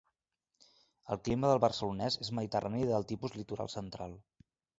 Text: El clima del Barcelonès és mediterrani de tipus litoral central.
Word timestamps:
El 1.15 1.19
clima 1.27 1.51
del 1.51 1.61
Barcelonès 1.65 2.17
és 2.25 2.33
mediterrani 2.39 2.89
de 2.93 3.03
tipus 3.13 3.37
litoral 3.37 3.71
central. 3.77 4.19